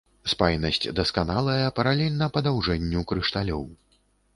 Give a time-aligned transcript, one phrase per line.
[0.31, 3.63] Спайнасць дасканалая, паралельна падаўжэнню крышталёў.